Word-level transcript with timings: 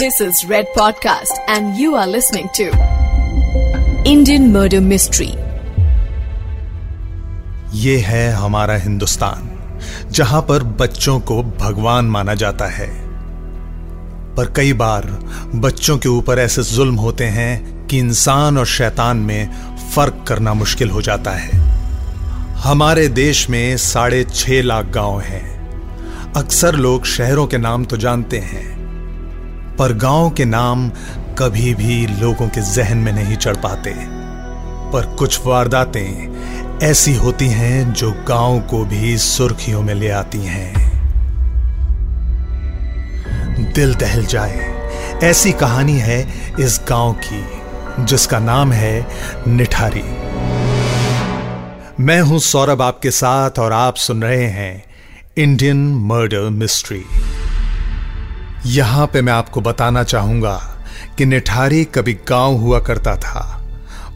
This 0.00 0.20
is 0.20 0.34
Red 0.50 0.64
Podcast, 0.78 1.32
and 1.48 1.78
you 1.78 1.94
are 1.94 2.08
listening 2.08 2.48
to 2.54 2.64
Indian 4.06 4.52
Murder 4.52 4.80
Mystery. 4.80 5.36
ये 7.74 7.98
है 7.98 8.32
हमारा 8.32 8.76
हिंदुस्तान 8.76 9.50
जहाँ 10.10 10.42
पर 10.42 10.62
बच्चों 10.62 11.20
को 11.20 11.42
भगवान 11.42 12.04
माना 12.04 12.34
जाता 12.34 12.66
है। 12.66 12.88
पर 14.34 14.52
कई 14.56 14.72
बार 14.72 15.06
बच्चों 15.54 15.98
के 15.98 16.08
ऊपर 16.08 16.38
ऐसे 16.38 16.62
जुल्म 16.62 16.94
होते 16.94 17.24
हैं 17.24 17.86
कि 17.86 17.98
इंसान 17.98 18.58
और 18.58 18.66
शैतान 18.66 19.16
में 19.16 19.50
फ़र्क 19.94 20.24
करना 20.28 20.54
मुश्किल 20.54 20.90
हो 20.90 21.02
जाता 21.02 21.30
है। 21.30 21.58
हमारे 22.52 23.08
देश 23.08 23.50
में 23.50 23.76
साढ़े 23.76 24.24
छह 24.24 24.62
लाख 24.62 24.84
गाँव 24.84 25.20
हैं। 25.20 25.54
अक्सर 26.32 26.74
लोग 26.74 27.04
शहरों 27.04 27.46
के 27.46 27.58
नाम 27.58 27.84
तो 27.84 27.96
जानते 27.96 28.38
हैं 28.38 28.83
पर 29.78 29.92
गाँव 29.92 30.30
के 30.30 30.44
नाम 30.44 30.88
कभी 31.38 31.74
भी 31.74 32.06
लोगों 32.06 32.48
के 32.48 32.60
जहन 32.74 32.98
में 32.98 33.12
नहीं 33.12 33.36
चढ़ 33.36 33.56
पाते। 33.56 33.94
पर 34.92 35.06
कुछ 35.18 35.40
वारदातें 35.46 36.78
ऐसी 36.82 37.14
होती 37.14 37.48
हैं 37.48 37.92
जो 37.92 38.10
गाँव 38.28 38.60
को 38.60 38.84
भी 38.84 39.16
सुर्खियों 39.18 39.82
में 39.82 39.94
ले 39.94 40.10
आती 40.10 40.38
हैं। 40.38 40.72
दिल 43.74 43.94
दहल 43.94 44.24
जाए, 44.26 44.70
ऐसी 45.22 45.52
कहानी 45.52 45.98
है 45.98 46.20
इस 46.60 46.80
गाँव 46.88 47.12
की, 47.24 47.44
जिसका 48.04 48.38
नाम 48.38 48.72
है 48.72 49.06
निठारी। 49.48 50.02
मैं 52.00 52.20
हूँ 52.20 52.38
सौरभ 52.38 52.82
आपके 52.82 53.10
साथ 53.10 53.58
और 53.58 53.72
आप 53.72 53.96
सुन 53.96 54.22
रहे 54.22 54.46
हैं 54.46 54.84
इंडियन 55.38 55.86
मर्डर 55.94 56.48
मिस्ट्री। 56.50 57.04
यहाँ 58.66 59.06
पे 59.06 59.20
मैं 59.22 59.32
आपको 59.32 59.60
बताना 59.60 60.02
चाहूँगा 60.02 60.54
कि 61.18 61.24
निठारी 61.26 61.84
कभी 61.84 62.12
गाँव 62.28 62.54
हुआ 62.54 62.78
करता 62.80 63.16
था, 63.16 63.40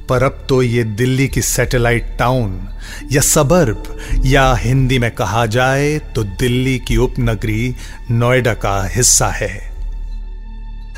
पर 0.08 0.22
अब 0.22 0.44
तो 0.48 0.62
ये 0.62 0.84
दिल्ली 0.84 1.26
की 1.28 1.42
सैटेलाइट 1.42 2.16
टाउन 2.18 2.68
या 3.12 3.20
सबर्ब 3.20 3.96
या 4.24 4.52
हिंदी 4.54 4.98
में 4.98 5.10
कहा 5.10 5.44
जाए 5.46 5.98
तो 6.14 6.22
दिल्ली 6.24 6.78
की 6.78 6.96
उपनगरी 6.96 7.74
नोएडा 8.10 8.54
का 8.54 8.82
हिस्सा 8.86 9.28
है। 9.28 9.52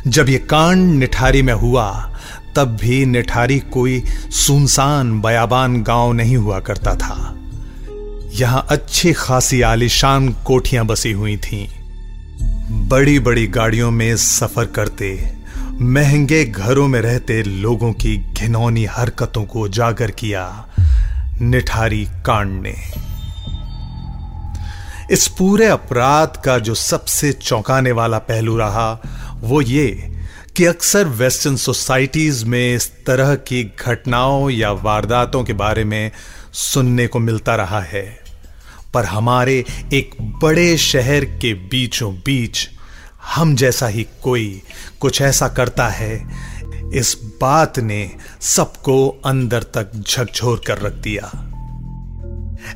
जब 0.06 0.28
ये 0.28 0.38
कांड 0.38 0.94
निठारी 0.94 1.42
में 1.42 1.52
हुआ, 1.52 1.90
तब 2.56 2.76
भी 2.80 3.04
निठारी 3.06 3.58
कोई 3.58 4.00
सुनसान, 4.36 5.20
बयाबान 5.20 5.82
गाँव 5.82 6.12
नहीं 6.12 6.36
हुआ 6.36 6.60
करता 6.60 6.94
था। 6.94 7.36
यहाँ 8.34 8.66
अच्छी 8.70 9.12
खासी 9.12 9.60
आलिशान 9.62 10.28
कोठियाँ 10.46 10.86
बसी 10.86 11.12
हुई 11.12 11.36
थीं। 11.36 11.66
बड़ी 12.70 13.18
बड़ी 13.18 13.46
गाड़ियों 13.46 13.90
में 13.90 14.16
सफ़र 14.16 14.64
करते, 14.64 15.32
महँगे 15.72 16.44
घरों 16.44 16.88
में 16.88 17.00
रहते 17.00 17.42
लोगों 17.42 17.92
की 17.92 18.16
घिनौनी 18.16 18.84
हरकतों 18.84 19.44
को 19.44 19.60
उजागर 19.60 20.10
किया 20.10 20.68
निठारी 21.40 22.04
कांड 22.04 22.62
ने। 22.62 22.74
इस 25.10 25.28
पूरे 25.28 25.66
अपराध 25.66 26.42
का 26.44 26.58
जो 26.58 26.74
सबसे 26.74 27.32
चौंकाने 27.32 27.92
वाला 27.92 28.18
पहलू 28.18 28.56
रहा, 28.56 29.02
वो 29.40 29.60
ये 29.60 30.16
कि 30.56 30.64
अक्सर 30.64 31.04
वेस्टर्न 31.04 31.56
सोसाइटीज 31.56 32.44
में 32.44 32.74
इस 32.74 33.04
तरह 33.04 33.34
की 33.34 33.72
घटनाओं 33.80 34.50
या 34.50 34.72
वारदातों 34.72 35.44
के 35.44 35.52
बारे 35.52 35.84
में 35.84 36.10
सुनने 36.52 37.06
को 37.06 37.18
मिलता 37.18 37.54
रहा 37.54 37.80
है। 37.80 38.19
पर 38.94 39.04
हमारे 39.04 39.64
एक 39.92 40.14
बड़े 40.20 40.76
शहर 40.76 41.24
के 41.24 41.54
बीचों 41.54 42.14
बीच 42.14 42.68
हम 43.34 43.54
जैसा 43.54 43.86
ही 43.86 44.06
कोई 44.22 44.62
कुछ 45.00 45.22
ऐसा 45.22 45.48
करता 45.48 45.88
है, 45.88 46.28
इस 46.94 47.16
बात 47.40 47.78
ने 47.78 48.10
सबको 48.40 49.08
अंदर 49.08 49.62
तक 49.62 49.92
झकझोर 50.08 50.62
कर 50.66 50.78
रख 50.78 50.92
दिया। 50.92 51.46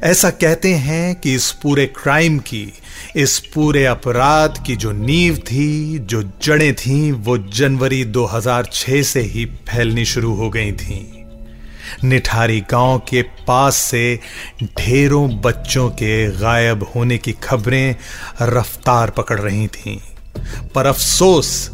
ऐसा 0.03 0.31
कहते 0.31 0.75
हैं 0.75 1.15
कि 1.21 1.35
इस 1.35 1.53
पूरे 1.53 1.87
क्राइम 1.87 2.39
की, 2.39 2.73
इस 3.17 3.39
पूरे 3.55 3.85
अपराध 3.85 4.63
की 4.67 4.77
जो 4.77 4.93
नींव 4.93 5.37
थी, 5.37 5.99
जो 5.99 6.23
जड़ें 6.43 6.75
थीं, 6.75 7.13
वो 7.13 7.39
जनवरी 7.39 8.05
2006 8.05 9.03
से 9.03 9.21
ही 9.21 9.45
फैलनी 9.45 10.05
शुरू 10.05 10.35
हो 10.35 10.51
गई 10.51 10.73
थीं। 10.73 11.14
निठारी 12.05 12.61
गाँव 12.61 12.99
के 12.99 13.23
पास 13.23 13.77
से 13.77 14.21
ढेरों 14.65 15.41
बच्चों 15.41 15.91
के 15.91 16.31
गायब 16.31 16.87
होने 16.95 17.19
की 17.19 17.33
खबरें 17.33 17.97
रफ्तार 18.43 19.11
पकड़ 19.11 19.41
रही 19.41 19.67
थीं। 19.67 19.99
पर 20.75 20.87
अफसोस, 20.87 21.71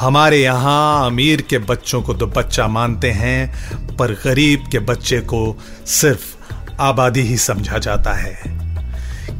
हमारे 0.00 0.42
यहाँ 0.42 1.06
अमीर 1.06 1.42
के 1.42 1.58
बच्चों 1.58 2.02
को 2.02 2.14
तो 2.14 2.26
बच्चा 2.26 2.68
मानते 2.68 3.10
हैं, 3.10 3.52
पर 3.96 4.12
गरीब 4.12 4.64
के 4.72 4.78
बच्चे 4.78 5.20
को 5.20 5.58
सिर्फ़ 5.86 6.54
आबादी 6.80 7.20
ही 7.20 7.36
समझा 7.36 7.78
जाता 7.78 8.12
है। 8.12 8.62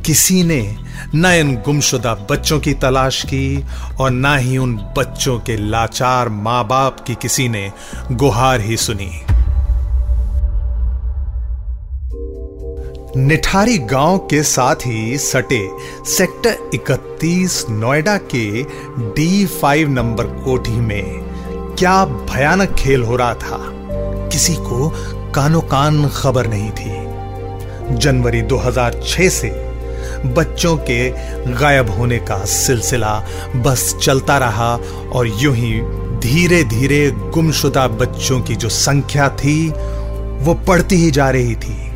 किसी 0.07 0.43
ने 0.43 0.77
न 1.15 1.27
इन 1.27 1.57
गुमशुदा 1.57 2.15
बच्चों 2.15 2.61
की 2.61 2.75
तलाश 2.75 3.23
की 3.23 3.65
और 4.01 4.11
ना 4.11 4.37
ही 4.37 4.59
उन 4.59 4.77
बच्चों 4.77 5.39
के 5.39 5.57
लाचार 5.57 6.29
माँ 6.29 6.67
बाप 6.67 7.05
की 7.07 7.15
किसी 7.15 7.49
ने 7.49 7.73
गुहार 8.13 8.61
ही 8.61 8.77
सुनी। 8.77 9.23
निठारी 13.17 13.79
गाँव 13.79 14.19
के 14.19 14.43
साथ 14.43 14.75
ही 14.87 15.19
सटे 15.19 15.71
सेक्टर 16.07 16.71
31 16.75 17.67
नोएडा 17.71 18.17
के 18.17 18.63
डी 18.99 19.47
फाइव 19.47 19.91
नंबर 19.91 20.25
कोठी 20.25 20.73
में। 20.73 21.05
क्या 21.79 22.05
भयानक 22.05 22.71
खेल 22.71 23.03
हो 23.03 23.17
रहा 23.17 23.35
था? 23.35 23.59
किसी 24.29 24.55
को 24.55 24.93
कानो 25.35 25.61
कान 25.61 26.09
खबर 26.09 26.47
नहीं 26.47 26.71
थी। 26.71 27.97
जनवरी 27.97 28.43
2006 28.43 29.29
से 29.29 29.51
बच्चों 30.27 30.77
के 30.77 31.11
गायब 31.53 31.91
होने 31.91 32.19
का 32.19 32.45
सिलसिला 32.45 33.27
बस 33.57 33.97
चलता 34.03 34.39
रहा 34.39 34.81
और 35.13 35.27
यूँ 35.27 35.55
ही 35.55 35.81
धीरे 36.19 36.65
धीरे 36.65 37.11
गुमशुदा 37.11 37.89
बच्चों 37.89 38.41
की 38.41 38.57
जो 38.57 38.69
संख्या 38.69 39.29
थी, 39.29 39.69
वो 40.45 40.55
पढ़ती 40.55 40.97
ही 40.97 41.11
जा 41.11 41.31
रही 41.31 41.55
थी। 41.55 41.92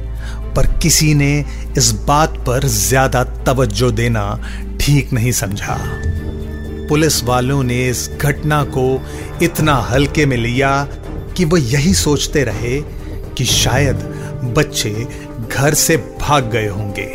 पर 0.57 0.67
किसी 0.83 1.15
ने 1.15 1.45
इस 1.79 1.91
बात 2.07 2.37
पर 2.47 2.67
ज़्यादा 2.67 3.25
तवज्जो 3.47 3.91
देना 3.91 4.25
ठीक 4.81 5.13
नहीं 5.13 5.33
समझा। 5.33 5.79
पुलिस 6.89 7.23
वालों 7.25 7.63
ने 7.63 7.89
इस 7.89 8.09
घटना 8.21 8.63
को 8.65 8.87
इतना 9.43 9.75
हल्के 9.91 10.27
में 10.27 10.37
लिया 10.37 10.71
कि 11.37 11.45
वो 11.45 11.57
यही 11.57 11.95
सोचते 11.95 12.45
रहे 12.45 12.81
कि 13.37 13.45
शायद 13.45 13.97
बच्चे 14.57 15.07
घर 15.51 15.75
से 15.75 15.97
भाग 15.97 16.51
गए 16.51 16.69
होंगे। 16.69 17.07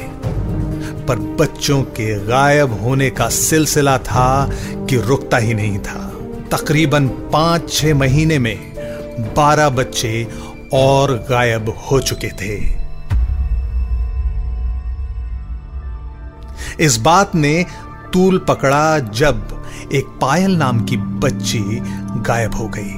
पर 1.07 1.19
बच्चों 1.39 1.81
के 1.81 2.13
गायब 2.25 2.73
होने 2.81 3.09
का 3.09 3.29
सिलसिला 3.29 3.97
था 3.97 4.49
कि 4.89 4.97
रुकता 4.97 5.37
ही 5.37 5.53
नहीं 5.53 5.79
था। 5.79 6.07
तकरीबन 6.51 7.07
पाँच 7.33 7.71
छह 7.73 7.95
महीने 7.95 8.39
में 8.39 8.57
बारह 9.35 9.69
बच्चे 9.69 10.27
और 10.73 11.13
गायब 11.29 11.69
हो 11.81 11.99
चुके 12.01 12.29
थे। 12.41 12.80
इस 16.79 16.97
बात 16.97 17.35
ने 17.35 17.65
तूल 18.13 18.37
पकड़ा 18.37 18.99
जब 18.99 19.63
एक 19.93 20.05
पायल 20.21 20.55
नाम 20.57 20.83
की 20.85 20.97
बच्ची 20.97 21.63
गायब 22.21 22.55
हो 22.55 22.67
गई। 22.67 22.93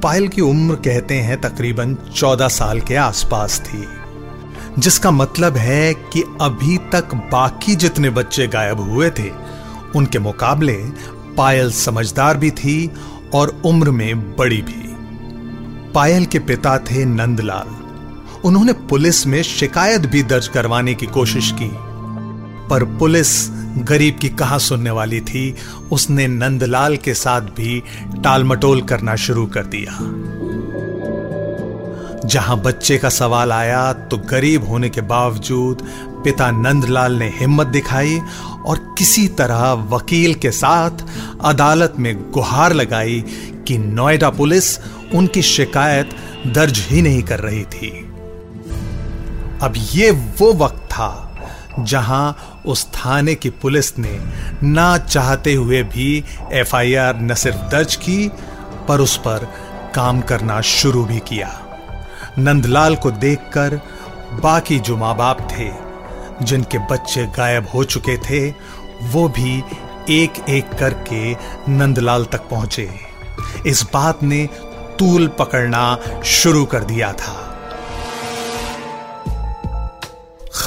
पायल 0.00 0.28
की 0.28 0.40
उम्र 0.40 0.74
कहते 0.74 1.14
हैं 1.14 1.40
तकरीबन 1.40 1.96
चौदह 2.16 2.48
साल 2.48 2.80
के 2.80 2.96
आसपास 2.96 3.60
थी, 3.60 3.84
जिसका 4.78 5.10
मतलब 5.10 5.56
है 5.56 5.94
कि 5.94 6.22
अभी 6.40 6.76
तक 6.92 7.14
बाकी 7.32 7.74
जितने 7.74 8.10
बच्चे 8.10 8.46
गायब 8.46 8.80
हुए 8.80 9.10
थे, 9.10 9.30
उनके 9.96 10.18
मुकाबले 10.18 10.76
पायल 11.36 11.70
समझदार 11.72 12.36
भी 12.36 12.50
थी 12.50 12.90
और 13.34 13.60
उम्र 13.64 13.90
में 13.90 14.36
बड़ी 14.36 14.62
भी। 14.62 14.88
पायल 15.92 16.24
के 16.24 16.38
पिता 16.38 16.78
थे 16.78 17.04
नंदलाल। 17.04 17.76
उन्होंने 18.44 18.72
पुलिस 18.72 19.26
में 19.26 19.42
शिकायत 19.42 20.00
भी 20.00 20.22
दर्ज 20.22 20.48
करवाने 20.48 20.94
की 20.94 21.06
कोशिश 21.06 21.52
की। 21.52 21.70
पर 22.70 22.84
पुलिस 22.98 23.30
गरीब 23.88 24.18
की 24.18 24.28
कहा 24.28 24.58
सुनने 24.58 24.90
वाली 24.90 25.20
थी, 25.20 25.54
उसने 25.92 26.26
नंदलाल 26.28 26.96
के 26.96 27.14
साथ 27.14 27.40
भी 27.40 27.82
टालमटोल 28.24 28.82
करना 28.82 29.16
शुरू 29.16 29.46
कर 29.46 29.64
दिया। 29.64 29.98
जहाँ 32.24 32.60
बच्चे 32.60 32.96
का 32.98 33.08
सवाल 33.08 33.52
आया 33.52 33.92
तो 33.92 34.16
गरीब 34.30 34.68
होने 34.68 34.88
के 34.88 35.00
बावजूद 35.00 35.86
पिता 36.24 36.50
नंदलाल 36.50 37.12
ने 37.12 37.28
हिम्मत 37.36 37.66
दिखाई 37.66 38.18
और 38.66 38.78
किसी 38.98 39.26
तरह 39.28 39.72
वकील 39.90 40.34
के 40.34 40.50
साथ 40.50 41.04
अदालत 41.44 41.94
में 41.98 42.30
गुहार 42.30 42.72
लगाई 42.72 43.24
कि 43.66 43.78
नोएडा 43.78 44.30
पुलिस 44.30 44.78
उनकी 45.14 45.42
शिकायत 45.42 46.10
दर्ज 46.46 46.78
ही 46.80 47.02
नहीं 47.02 47.22
कर 47.22 47.40
रही 47.40 47.64
थी। 47.64 47.90
अब 49.62 49.74
ये 49.92 50.10
वो 50.10 50.52
वक्त 50.54 50.84
था 50.92 51.29
जहाँ 51.84 52.60
उस 52.66 52.86
थाने 52.86 53.34
की 53.34 53.50
पुलिस 53.50 53.98
ने 53.98 54.20
ना 54.62 54.98
चाहते 54.98 55.54
हुए 55.54 55.82
भी 55.82 56.24
एफआईआर 56.52 57.20
न 57.20 57.34
सिर्फ़ 57.34 57.56
दर्ज 57.56 57.96
की, 57.96 58.30
पर 58.88 59.00
उस 59.00 59.16
पर 59.16 59.48
काम 59.94 60.20
करना 60.20 60.60
शुरू 60.60 61.04
भी 61.04 61.18
किया। 61.18 61.60
नंदलाल 62.38 62.96
को 62.96 63.10
देखकर 63.10 63.80
बाकी 64.32 64.78
जो 64.78 64.96
माँ 64.96 65.16
बाप 65.16 65.40
थे, 65.40 65.70
जिनके 66.44 66.78
बच्चे 66.78 67.26
गायब 67.26 67.68
हो 67.74 67.84
चुके 67.84 68.16
थे, 68.16 68.54
वो 69.02 69.28
भी 69.28 69.62
एक 70.10 70.32
एक 70.48 70.68
करके 70.68 71.36
नंदलाल 71.72 72.24
तक 72.24 72.40
पहुँचे। 72.40 72.90
इस 73.66 73.82
बात 73.94 74.22
ने 74.22 74.48
तूल 74.98 75.28
पकड़ना 75.28 75.98
शुरू 76.24 76.64
कर 76.64 76.84
दिया 76.84 77.12
था। 77.12 77.49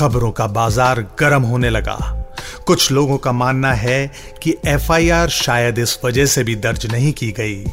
खबरों 0.03 0.31
का 0.31 0.45
बाज़ार 0.47 0.99
गर्म 1.19 1.43
होने 1.43 1.69
लगा। 1.69 1.95
कुछ 2.67 2.91
लोगों 2.91 3.17
का 3.17 3.31
मानना 3.31 3.71
है 3.73 4.11
कि 4.41 4.55
एफआईआर 4.65 5.29
शायद 5.29 5.77
इस 5.79 5.97
वजह 6.05 6.25
से 6.25 6.43
भी 6.43 6.55
दर्ज 6.55 6.85
नहीं 6.91 7.11
की 7.13 7.31
गई, 7.31 7.63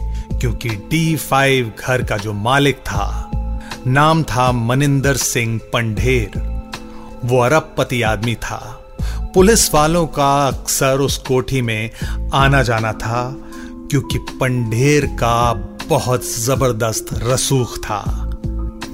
क्योंकि 0.41 0.69
डी 0.91 1.17
फाइव 1.17 1.73
घर 1.81 2.03
का 2.03 2.17
जो 2.17 2.33
मालिक 2.33 2.77
था, 2.77 3.31
नाम 3.87 4.23
था 4.23 4.51
मनिंदर 4.53 5.17
सिंह 5.17 5.59
पंडेर 5.73 6.39
वो 7.25 7.41
अरबपति 7.41 8.03
आदमी 8.03 8.35
था। 8.35 8.59
पुलिस 9.35 9.73
वालों 9.75 10.07
का 10.07 10.33
अक्सर 10.47 11.01
उस 11.01 11.19
कोठी 11.19 11.63
में 11.63 11.91
आना 12.35 12.63
जाना 12.63 12.93
था, 12.95 13.31
क्योंकि 13.91 14.19
पंडेर 14.41 15.07
का 15.07 15.53
बहुत 15.89 16.33
ज़बरदस्त 16.39 17.07
रसूख 17.23 17.79
था। 17.79 18.30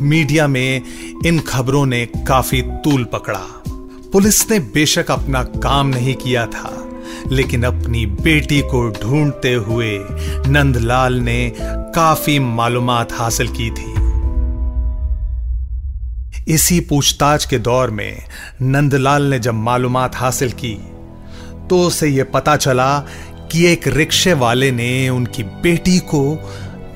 मीडिया 0.00 0.46
में 0.48 0.82
इन 1.26 1.38
खबरों 1.40 1.87
ने 1.87 2.06
काफ़ी 2.06 2.62
तूल 2.62 3.04
पकड़ा। 3.04 3.62
पुलिस 4.12 4.50
ने 4.50 4.58
बेशक 4.58 5.10
अपना 5.10 5.43
काम 5.43 5.87
नहीं 5.87 6.14
किया 6.14 6.46
था, 6.46 6.88
लेकिन 7.31 7.62
अपनी 7.62 8.06
बेटी 8.06 8.60
को 8.60 8.88
ढूंढते 9.02 9.54
हुए 9.54 9.98
नंदलाल 10.46 11.14
ने 11.14 11.52
काफ़ी 11.60 12.38
मालूम 12.38 12.90
हासिल 12.90 13.48
की 13.48 13.70
थी। 13.70 13.94
इसी 16.54 16.81
पूछताछ 16.81 17.44
के 17.44 17.58
दौर 17.58 17.90
में 17.90 18.25
नंदलाल 18.62 19.22
ने 19.22 19.38
जब 19.38 19.54
मालूम 19.54 19.99
हासिल 19.99 20.50
की 20.50 20.75
तो 21.70 21.81
उसे 21.81 22.08
यह 22.08 22.25
पता 22.25 22.56
चला 22.56 22.99
कि 23.52 23.66
एक 23.66 23.88
रिक्शे 23.88 24.32
वाले 24.32 24.70
ने 24.70 25.08
उनकी 25.08 25.42
बेटी 25.42 25.99
को 25.99 26.22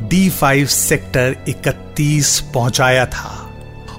डी 0.03 0.29
फाइव 0.31 0.67
सेक्टर 0.67 1.37
31 1.49 2.39
पहुँचाया 2.55 3.07
था 3.07 3.37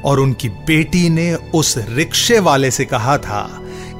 और 0.05 0.19
उनकी 0.19 0.49
बेटी 0.67 1.09
ने 1.09 1.33
उस 1.55 1.75
रिक्शे 1.89 2.39
वाले 2.39 2.71
से 2.71 2.85
कहा 2.85 3.17
था 3.17 3.41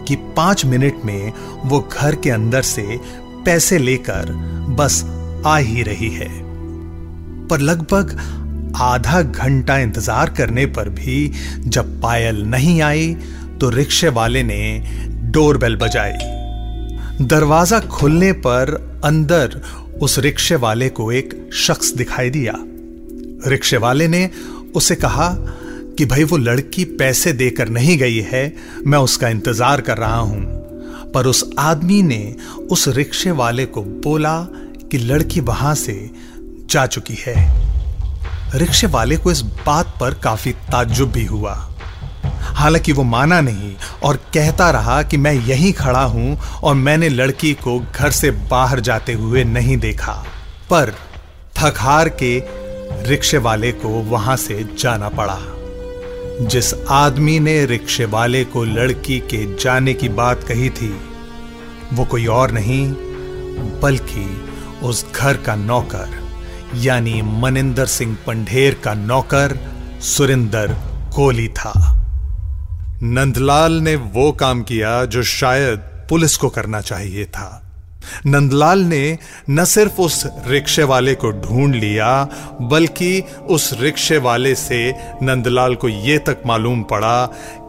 कि 0.08 0.16
पाँच 0.38 0.66
मिनट 0.66 1.06
में 1.06 1.32
वो 1.66 1.80
घर 1.94 2.16
के 2.16 2.30
अंदर 2.30 2.62
से 2.62 3.00
पैसे 3.46 3.78
लेकर 3.78 4.32
बस 4.70 5.04
आ 5.46 5.58
ही 5.58 5.84
रही 5.84 6.10
है। 6.10 6.30
पर 7.48 7.60
लगभग 7.60 8.18
आधा 8.82 9.22
घंटा 9.22 9.78
इंतज़ार 9.78 10.30
करने 10.30 10.66
पर 10.66 10.90
भी 10.90 11.32
जब 11.60 12.02
पायल 12.02 12.42
नहीं 12.46 12.82
आई 12.82 13.14
तो 13.62 13.70
रिक्शे 13.70 14.10
वाले 14.10 14.44
ने 14.44 14.62
डोरबेल 15.32 15.76
बजाई। 15.76 17.26
दरवाज़ा 17.26 17.80
खुलने 17.80 18.32
पर 18.46 18.74
अंदर 19.06 19.62
उस 20.02 20.18
रिक्शे 20.20 20.56
वाले 20.56 20.90
को 20.90 21.12
एक 21.12 21.50
शख्स 21.54 21.94
दिखाई 21.94 22.30
दिया। 22.30 22.54
रिक्शे 23.48 23.78
वाले 23.78 24.08
ने 24.08 24.30
उसे 24.76 24.96
कहा 24.96 25.30
कि 25.98 26.06
भाई 26.06 26.24
वो 26.24 26.38
लड़की 26.38 26.86
पैसे 26.86 27.34
देकर 27.34 27.70
नहीं 27.70 27.98
गई 27.98 28.20
है, 28.20 28.54
मैं 28.88 29.00
उसका 29.00 29.30
इंतज़ार 29.30 29.82
कर 29.82 29.98
रहा 29.98 30.18
हूँ। 30.18 30.44
पर 31.12 31.26
उस 31.26 31.50
आदमी 31.60 32.02
ने 32.02 32.36
उस 32.72 32.88
रिक्शे 32.88 33.32
वाले 33.32 33.66
को 33.66 33.82
बोला 33.82 34.38
कि 34.92 34.98
लड़की 34.98 35.40
वहाँ 35.40 35.76
से 35.76 36.10
जा 36.70 36.86
चुकी 36.86 37.18
है। 37.20 37.36
रिक्शे 38.56 38.88
वाले 38.88 39.18
को 39.18 39.32
इस 39.32 39.42
बात 39.42 39.98
पर 40.00 40.14
काफ़ी 40.14 40.52
ताज्जुब 40.52 41.12
भी 41.12 41.26
हुआ। 41.26 41.71
हालाँकि 42.62 42.92
वो 42.92 43.04
माना 43.04 43.40
नहीं 43.42 43.74
और 44.04 44.18
कहता 44.34 44.70
रहा 44.72 45.02
कि 45.04 45.18
मैं 45.18 45.34
यहीं 45.34 45.72
खड़ा 45.74 46.04
हूँ 46.04 46.38
और 46.64 46.76
मैंने 46.76 47.10
लड़की 47.10 47.54
को 47.54 47.80
घर 47.80 48.12
से 48.12 48.32
बाहर 48.32 48.80
जाते 48.80 49.14
हुए 49.14 49.44
नहीं 49.44 49.78
देखा, 49.78 50.14
पर 50.70 50.94
थकहार 51.58 52.10
के 52.10 52.38
रिक्शे 53.10 53.38
वाले 53.38 53.72
को 53.72 53.90
वहाँ 53.90 54.36
से 54.38 54.64
जाना 54.80 55.10
पड़ा। 55.10 55.38
जिस 56.42 56.74
आदमी 56.90 57.40
ने 57.40 57.66
रिक्शे 57.66 58.06
वाले 58.06 58.44
को 58.46 58.64
लड़की 58.64 59.20
के 59.20 59.46
जाने 59.56 59.94
की 59.94 60.10
बात 60.10 60.44
कही 60.44 60.70
थी, 60.70 60.94
वो 61.94 62.06
कोई 62.06 62.26
और 62.26 62.52
नहीं, 62.52 62.88
बल्कि 63.82 64.26
उस 64.84 65.06
घर 65.16 65.38
का 65.38 65.56
नौकर, 65.56 66.20
यानी 66.76 67.22
मनिंदर 67.22 67.86
सिंह 67.86 68.18
पंढेर 68.28 68.80
का 68.84 68.94
नौकर 68.94 69.58
सुरिंदर 70.02 70.76
कोहली 71.16 71.48
था। 71.48 72.01
नंदलाल 73.04 73.74
ने 73.74 73.96
वो 73.96 74.32
काम 74.32 74.62
किया 74.62 75.06
जो 75.06 75.24
शायद 75.24 75.80
पुलिस 76.10 76.38
को 76.38 76.50
करना 76.50 76.82
चाहिए 76.82 77.26
था। 77.26 77.72
नंदलाल 78.26 78.80
ने 78.80 79.18
न 79.50 79.66
सिर्फ़ 79.66 80.02
उस 80.02 80.28
रिक्शे 80.48 80.84
वाले 80.84 81.16
को 81.16 81.32
ढूंढ 81.32 81.76
लिया, 81.76 82.28
बल्कि 82.62 83.24
उस 83.50 83.78
रिक्शे 83.82 84.18
वाले 84.18 84.56
से 84.56 84.94
नंदलाल 85.24 85.76
को 85.76 85.90
यह 85.90 86.18
तक 86.18 86.38
मालूम 86.46 86.84
पड़ा 86.84 87.26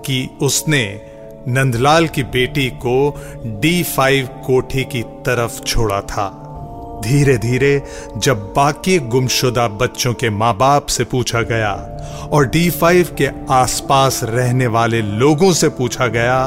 कि 0.06 0.29
उसने 0.40 1.00
नंदलाल 1.49 2.08
की 2.08 2.23
बेटी 2.23 2.70
को 2.70 3.25
डी 3.46 3.82
फाइव 3.82 4.26
कोठी 4.26 4.85
की 4.85 5.02
तरफ़ 5.02 5.62
छोड़ा 5.62 6.00
था। 6.00 6.41
धीरे 7.02 7.37
धीरे 7.38 7.82
जब 8.16 8.52
बाकी 8.56 8.99
गुमशुदा 9.08 9.66
बच्चों 9.69 10.12
के 10.14 10.31
माँ 10.31 10.54
बाप 10.56 10.87
से 10.87 11.04
पूछा 11.04 11.43
गया 11.43 11.72
और 12.32 12.46
डी 12.46 12.69
फाइव 12.70 13.14
के 13.19 13.28
आसपास 13.50 14.20
रहने 14.25 14.66
वाले 14.66 15.02
लोगों 15.02 15.52
से 15.52 15.69
पूछा 15.69 16.06
गया 16.06 16.38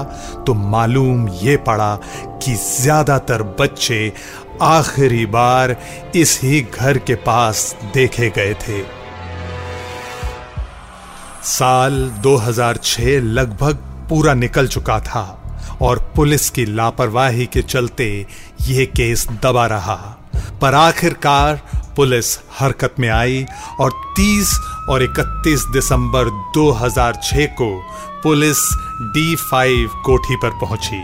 तो 0.48 0.54
मालूम 0.54 1.28
ये 1.44 1.58
पड़ा 1.68 1.96
कि 2.44 2.56
ज़्यादातर 2.56 3.44
बच्चे 3.60 4.12
आखिरी 4.62 5.26
बार 5.26 5.76
इस 6.16 6.40
ही 6.44 6.62
घर 6.62 6.98
के 6.98 7.16
पास 7.16 7.76
देखे 7.94 8.30
गए 8.30 8.54
थे। 8.54 8.84
साल 11.44 11.94
2006 12.24 13.20
लगभग 13.22 13.76
पूरा 14.10 14.34
निकल 14.34 14.68
चुका 14.68 15.00
था 15.00 15.24
और 15.82 16.00
पुलिस 16.16 16.50
की 16.50 16.66
लापरवाही 16.66 17.46
के 17.46 17.62
चलते 17.62 18.06
यह 18.68 18.86
केस 18.86 19.28
दबा 19.44 19.66
रहा। 19.68 19.96
पर 20.66 20.74
आखिरकार 20.74 21.56
पुलिस 21.96 22.40
हरकत 22.60 22.96
में 23.00 23.10
आई 23.10 23.46
और 23.80 23.92
30 24.20 24.54
और 24.90 25.04
31 25.04 25.66
दिसंबर 25.74 26.30
2006 26.58 27.46
को 27.46 27.68
पुलिस 28.24 28.58
डी 29.02 29.36
फाइव 29.36 29.90
कोठी 30.06 30.36
पर 30.36 30.50
पहुँची। 30.50 31.04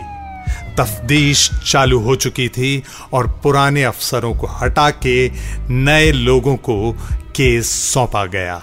तफ्तीश 0.78 1.50
चालू 1.72 2.00
हो 2.00 2.16
चुकी 2.16 2.48
थी 2.48 2.82
और 3.12 3.26
पुराने 3.42 3.84
अफसरों 3.84 4.34
को 4.34 4.46
हटा 4.46 4.90
के 4.90 5.32
नए 5.70 6.12
लोगों 6.12 6.56
को 6.56 6.92
केस 7.36 7.70
सौंपा 7.70 8.24
गया। 8.26 8.62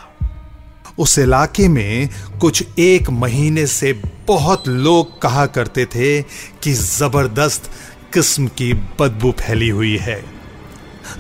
उस 0.98 1.20
इलाके 1.20 1.68
में 1.68 2.10
कुछ 2.42 2.64
एक 2.80 3.10
महीने 3.10 3.68
से 3.68 3.94
बहुत 4.28 4.68
लोग 4.68 5.22
कहा 5.22 5.46
करते 5.46 5.86
थे 5.86 6.22
कि 6.64 6.74
ज़बरदस्त 6.74 7.72
किस्म 8.14 8.48
की 8.48 8.74
बदबू 8.74 9.32
फैली 9.32 9.70
हुई 9.70 9.98
है। 9.98 10.39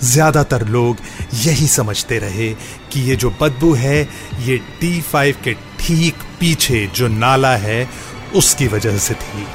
ज़्यादातर 0.04 0.68
लोग 0.68 0.98
यही 1.36 1.68
समझते 1.68 2.20
रहे 2.20 2.50
कि 2.92 3.02
ये 3.02 3.16
जो 3.16 3.30
बदबू 3.42 3.74
है, 3.74 4.02
ये 4.40 4.58
डी 4.82 5.00
फाइव 5.02 5.36
के 5.44 5.54
ठीक 5.80 6.24
पीछे 6.40 6.86
जो 6.96 7.08
नाला 7.08 7.56
है, 7.58 7.88
उसकी 8.36 8.68
वजह 8.68 8.98
से 8.98 9.14
थी। 9.16 9.46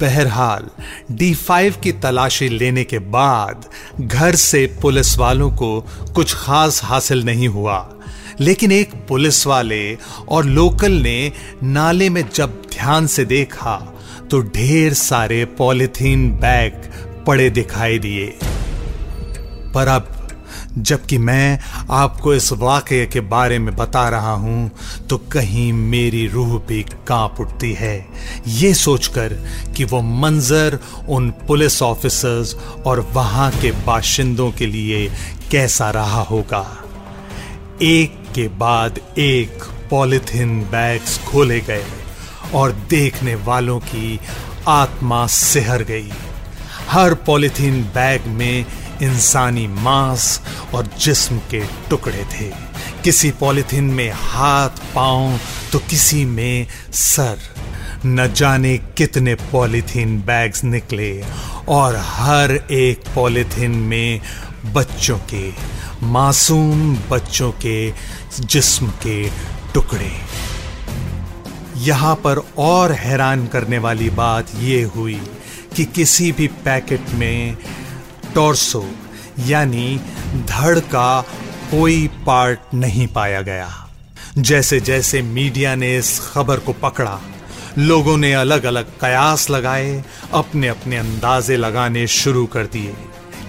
बहरहाल 0.00 0.68
डी 1.10 1.32
फाइव 1.34 1.74
की 1.82 1.92
तलाशी 1.94 2.48
लेने 2.48 2.84
के 2.84 2.98
बाद 2.98 3.68
घर 4.00 4.34
से 4.36 4.66
पुलिस 4.82 5.16
वालों 5.18 5.50
को 5.52 5.80
कुछ 6.14 6.34
खास 6.34 6.80
हासिल 6.84 7.24
नहीं 7.24 7.48
हुआ। 7.48 7.78
लेकिन 8.40 8.72
एक 8.72 8.94
पुलिस 9.08 9.46
वाले 9.46 9.96
और 10.28 10.44
लोकल 10.44 10.92
ने 10.92 11.32
नाले 11.64 12.08
में 12.10 12.24
जब 12.34 12.62
ध्यान 12.72 13.06
से 13.06 13.24
देखा 13.24 13.76
तो 14.30 14.40
ढेर 14.54 14.94
सारे 14.94 15.44
पॉलिथीन 15.58 16.30
बैग 16.32 16.90
पड़े 17.26 17.48
दिखाई 17.50 17.98
दिए। 17.98 18.26
पर 19.74 19.88
अब, 19.88 20.10
जबकि 20.78 21.16
मैं 21.18 21.58
आपको 21.92 22.34
इस 22.34 22.52
वाक्य 22.52 23.06
के 23.06 23.20
बारे 23.20 23.58
में 23.58 23.74
बता 23.76 24.08
रहा 24.08 24.32
हूँ 24.34 24.70
तो 25.10 25.16
कहीं 25.32 25.72
मेरी 25.72 26.26
रूह 26.28 26.58
भी 26.58 26.82
काँप 27.08 27.40
उठती 27.40 27.72
है। 27.72 27.96
ये 28.46 28.72
सोचकर 28.74 29.32
कि 29.76 29.84
वो 29.84 30.00
मंजर 30.02 30.78
उन 31.08 31.30
पुलिस 31.46 31.80
ऑफिसर्स 31.82 32.54
और 32.86 33.00
वहाँ 33.12 33.50
के 33.52 33.70
बाशिंदों 33.86 34.50
के 34.52 34.66
लिए 34.66 35.08
कैसा 35.50 35.90
रहा 35.90 36.22
होगा। 36.22 36.66
एक 37.82 38.22
के 38.34 38.48
बाद 38.58 38.98
एक 39.18 39.64
पॉलिथिन 39.90 40.60
बैग्स 40.62 41.18
खोले 41.24 41.60
गए 41.60 41.84
और 42.54 42.72
देखने 42.90 43.34
वालों 43.34 43.78
की 43.80 44.18
आत्मा 44.68 45.26
सिहर 45.26 45.82
गई। 45.82 46.10
हर 46.88 47.14
पॉलिथीन 47.26 47.82
बैग 47.84 48.26
में 48.28 48.64
इंसानी 49.02 49.66
मांस 49.66 50.40
और 50.74 50.88
जिस्म 51.00 51.38
के 51.38 51.62
टुकड़े 51.90 52.24
थे। 52.32 52.50
किसी 53.04 53.30
पॉलिथीन 53.30 53.84
में 53.84 54.12
हाथ, 54.14 54.68
पाँव 54.68 55.38
तो 55.72 55.78
किसी 55.78 56.24
में 56.24 56.66
सर। 56.92 57.38
न 58.06 58.32
जाने 58.32 58.78
कितने 58.78 59.34
पॉलिथीन 59.34 60.18
बैग्स 60.20 60.64
निकले 60.64 61.24
और 61.68 61.96
हर 61.96 62.52
एक 62.70 63.04
पॉलिथीन 63.14 63.70
में 63.70 64.20
बच्चों 64.72 65.18
के, 65.18 65.52
मासूम 66.02 66.96
बच्चों 67.10 67.52
के 67.52 67.92
जिस्म 68.40 68.88
के 68.88 69.30
टुकड़े। 69.74 70.12
यहाँ 71.76 72.14
पर 72.14 72.38
और 72.58 72.92
हैरान 72.92 73.46
करने 73.46 73.78
वाली 73.78 74.10
बात 74.10 74.46
यह 74.60 74.90
हुई 74.96 75.20
कि 75.76 75.84
किसी 75.84 76.32
भी 76.32 76.46
पैकेट 76.46 77.10
में 77.10 77.56
टॉर्सो 78.34 78.84
यानी 79.46 80.00
धड़ 80.46 80.78
का 80.78 81.20
कोई 81.70 82.06
पार्ट 82.26 82.74
नहीं 82.74 83.06
पाया 83.06 83.40
गया। 83.42 83.88
जैसे 84.38 84.80
जैसे 84.80 85.22
मीडिया 85.22 85.74
ने 85.74 85.96
इस 85.98 86.18
खबर 86.32 86.58
को 86.58 86.72
पकड़ा, 86.72 87.20
लोगों 87.78 88.16
ने 88.16 88.32
अलग 88.34 88.64
अलग 88.64 88.84
कयास 89.00 89.50
लगाए 89.50 90.04
अपने 90.32 90.68
अपने 90.68 90.96
अंदाजे 90.96 91.56
लगाने 91.56 92.06
शुरू 92.06 92.46
कर 92.46 92.66
दिए। 92.66 92.94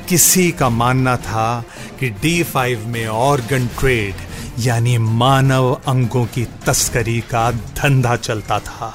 किसी 0.10 0.52
का 0.52 0.70
मानना 0.70 1.18
था 1.18 1.64
कि 2.00 2.10
डी 2.10 2.44
फाइव 2.44 2.88
में 2.88 3.08
ऑर्गन 3.08 3.68
ट्रेड 3.68 4.16
यानी 4.60 4.98
मानव 4.98 5.82
अंगों 5.88 6.26
की 6.26 6.48
तस्करी 6.66 7.20
का 7.22 7.52
धंधा 7.52 8.16
चलता 8.16 8.60
था। 8.60 8.94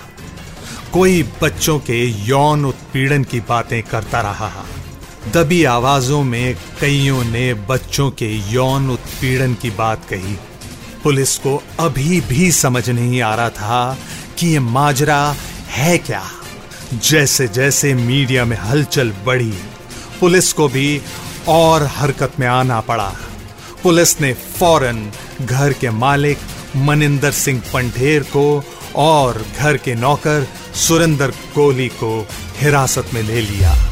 कोई 0.93 1.23
बच्चों 1.43 1.79
के 1.79 2.05
यौन 2.07 2.65
उत्पीड़न 2.65 3.25
की 3.25 3.41
बातें 3.41 3.83
करता 3.83 4.21
रहा। 4.21 4.51
दबी 5.29 5.65
आवाजों 5.65 6.23
में 6.23 6.57
कईयों 6.81 7.25
ने 7.25 7.55
बच्चों 7.55 8.11
के 8.11 8.53
यौन 8.53 8.91
उत्पीड़न 8.91 9.55
की 9.55 9.71
बात 9.71 10.05
कही। 10.05 10.37
पुलिस 11.05 11.39
को 11.39 11.63
अभी 11.81 12.21
भी 12.21 12.53
समझ 12.53 12.91
नहीं 12.91 13.23
आ 13.23 13.35
रहा 13.35 13.51
था 13.51 13.99
कि 14.39 14.47
ये 14.47 14.59
माजरा 14.59 15.37
है 15.69 15.99
क्या। 15.99 16.23
जैसे 16.95 17.49
जैसे 17.49 17.95
मीडिया 17.95 18.45
में 18.45 18.57
हलचल 18.57 19.13
बढ़ी, 19.27 19.55
पुलिस 20.21 20.53
को 20.53 20.69
भी 20.69 21.01
और 21.49 21.83
हरकत 21.83 22.33
में 22.41 22.47
आना 22.47 22.81
पड़ा। 22.81 23.15
पुलिस 23.83 24.21
ने 24.21 24.33
फ़ौरन 24.33 25.13
घर 25.41 25.73
के 25.73 25.91
मालिक 25.91 26.39
मनिंदर 26.77 27.33
सिंह 27.33 27.63
पंढेर 27.73 28.23
को 28.23 28.65
और 28.97 29.45
घर 29.59 29.77
के 29.77 29.95
नौकर 29.95 30.49
सुरेंद्र 30.75 31.31
कोहली 31.55 31.89
को 31.89 32.29
हिरासत 32.57 33.07
में 33.15 33.23
ले 33.23 33.41
लिया। 33.41 33.90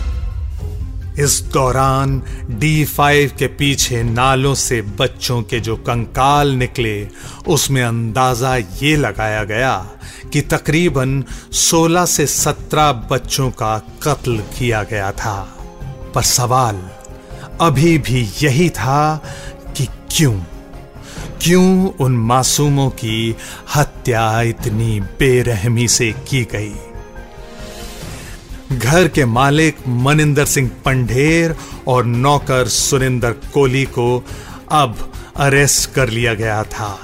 इस 1.19 1.41
दौरान 1.41 2.23
डी 2.51 2.85
फाइव 2.85 3.33
के 3.39 3.47
पीछे 3.47 4.03
नालों 4.03 4.55
से 4.55 4.83
बच्चों 4.83 5.43
के 5.43 5.61
जो 5.61 5.77
कंकाल 5.77 6.49
निकले, 6.49 7.09
उसमें 7.49 7.83
अंदाज़ा 7.83 8.57
ये 8.57 8.97
लगाया 8.97 9.45
गया 9.45 9.91
कि 10.33 10.41
तकरीबन 10.41 11.25
16 11.53 12.05
से 12.05 12.27
17 12.27 12.93
बच्चों 12.93 13.51
का 13.51 13.79
कत्ल 13.79 14.37
किया 14.37 14.83
गया 14.83 15.13
था। 15.13 15.55
पर 16.15 16.23
सवाल 16.23 16.91
अभी 17.61 17.99
भी 17.99 18.31
यही 18.43 18.71
था 18.71 19.17
कि 19.77 19.87
क्यों? 19.87 20.41
क्यों 21.43 21.91
उन 22.01 22.17
मासूमों 22.17 22.91
की 22.91 23.37
हत्या 23.75 24.43
इतनी 24.43 25.01
बेरहमी 25.01 25.89
से 25.89 26.13
की 26.13 26.45
गई? 26.45 26.75
घर 28.73 29.09
के 29.09 29.25
मालिक 29.25 29.77
मनिंदर 29.89 30.45
सिंह 30.45 30.71
पंडेर 30.85 31.55
और 31.89 32.05
नौकर 32.05 32.69
सुरेंद्र 32.69 33.31
कोहली 33.55 33.85
को 33.85 34.25
अब 34.73 35.13
अरेस्ट 35.37 35.91
कर 35.93 36.09
लिया 36.09 36.35
गया 36.35 36.63
था। 36.65 36.99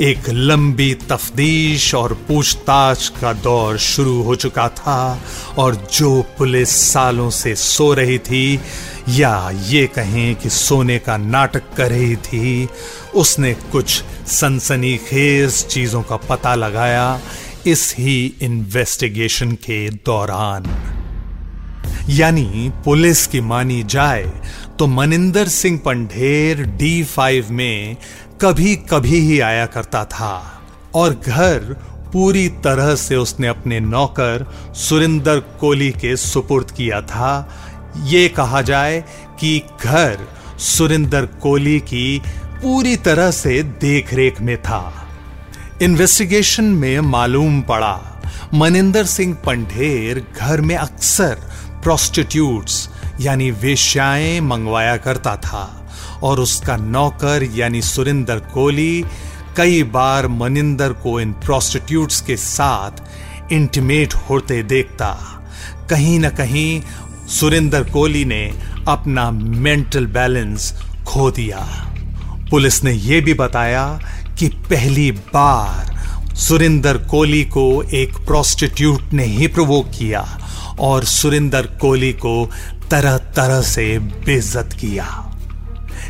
एक 0.00 0.28
लंबी 0.28 0.94
तफ्तीश 0.94 1.94
और 1.94 2.12
पूछताछ 2.28 3.08
का 3.20 3.32
दौर 3.32 3.78
शुरू 3.78 4.22
हो 4.22 4.34
चुका 4.34 4.68
था 4.68 5.22
और 5.58 5.74
जो 5.94 6.22
पुलिस 6.38 6.70
सालों 6.92 7.28
से 7.30 7.54
सो 7.54 7.92
रही 7.94 8.18
थी 8.18 8.60
या 9.08 9.50
ये 9.66 9.86
कहें 9.86 10.34
कि 10.34 10.50
सोने 10.50 10.98
का 10.98 11.16
नाटक 11.16 11.62
कर 11.76 11.90
रही 11.90 12.16
थी, 12.16 12.68
उसने 13.14 13.54
कुछ 13.72 14.02
सनसनीखेज 14.26 15.64
चीज़ों 15.66 16.02
का 16.02 16.16
पता 16.16 16.54
लगाया 16.54 17.20
इस 17.66 17.94
ही 17.98 18.34
इन्वेस्टिगेशन 18.42 19.52
के 19.52 19.88
दौरान। 19.90 20.91
यानी 22.10 22.70
पुलिस 22.84 23.26
की 23.26 23.40
मानी 23.40 23.82
जाए 23.84 24.32
तो 24.78 24.86
मनिंदर 24.86 25.48
सिंह 25.48 25.78
पंडेर 25.84 26.62
डी 26.78 27.02
फाइव 27.04 27.50
में 27.50 27.96
कभी 28.40 28.74
कभी 28.90 29.18
ही 29.20 29.38
आया 29.40 29.66
करता 29.66 30.04
था। 30.04 30.62
और 30.94 31.14
घर 31.26 31.58
पूरी 32.12 32.48
तरह 32.64 32.94
से 32.94 33.16
उसने 33.16 33.46
अपने 33.46 33.78
नौकर 33.80 34.46
सुरिंदर 34.76 35.38
कोहली 35.60 35.90
के 35.90 36.16
सुपुर्द 36.16 36.70
किया 36.70 37.00
था। 37.00 37.30
ये 38.06 38.28
कहा 38.28 38.62
जाए 38.62 39.00
कि 39.40 39.58
घर 39.84 40.26
सुरिंदर 40.58 41.26
कोहली 41.42 41.78
की 41.80 42.18
पूरी 42.62 42.96
तरह 42.96 43.30
से 43.30 43.62
देखरेख 43.62 44.40
में 44.40 44.56
था। 44.62 45.08
इन्वेस्टिगेशन 45.82 46.64
में 46.64 47.00
मालूम 47.00 47.60
पड़ा, 47.60 48.22
मनिंदर 48.54 49.04
सिंह 49.06 49.34
पंडेर 49.46 50.24
घर 50.38 50.60
में 50.60 50.76
अक्सर 50.76 51.50
प्रोस्टिट्यूट्स 51.82 52.88
यानी 53.20 53.50
वेश्याएँ 53.50 54.40
मंगवाया 54.40 54.96
करता 54.96 55.36
था, 55.36 55.90
और 56.22 56.40
उसका 56.40 56.76
नौकर, 56.76 57.42
यानी 57.54 57.82
सुरिंदर 57.82 58.38
कोहली 58.38 59.04
कई 59.56 59.82
बार 59.82 60.28
मनिंदर 60.28 60.92
को 60.92 61.20
इन 61.20 61.32
प्रोस्टिट्यूट्स 61.32 62.20
के 62.20 62.36
साथ 62.36 62.90
इंटीमेट 63.52 64.14
होते 64.14 64.62
देखता। 64.62 65.08
कहीं 65.90 66.18
ना 66.18 66.28
कहीं 66.28 66.82
सुरिंदर 67.28 67.82
कोहली 67.84 68.24
ने 68.24 68.54
अपना 68.88 69.30
मेंटल 69.30 70.06
बैलेंस 70.06 70.72
खो 71.06 71.30
दिया। 71.30 71.58
पुलिस 72.50 72.84
ने 72.84 72.92
यह 72.92 73.20
भी 73.20 73.34
बताया 73.34 74.00
कि 74.38 74.48
पहली 74.48 75.10
बार 75.10 75.92
सुरिंदर 76.34 76.96
कोहली 76.96 77.44
को 77.44 77.82
एक 77.82 78.16
प्रोस्टिट्यूट 78.16 79.12
ने 79.12 79.24
ही 79.24 79.46
प्रवोक 79.46 79.86
किया। 79.86 80.41
और 80.80 81.04
सुरिंदर 81.04 81.66
कोहली 81.80 82.12
को 82.12 82.50
तरह 82.90 83.18
तरह 83.18 83.60
से 83.60 83.98
बेइज्जत 83.98 84.72
किया। 84.72 85.28